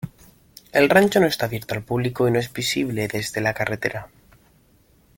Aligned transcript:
El 0.71 0.89
Rancho 0.89 1.19
no 1.19 1.27
está 1.27 1.45
abierto 1.45 1.75
al 1.75 1.83
público 1.83 2.27
y 2.27 2.31
no 2.31 2.39
es 2.39 2.51
visible 2.51 3.07
desde 3.07 3.39
la 3.39 3.53
carretera. 3.53 4.07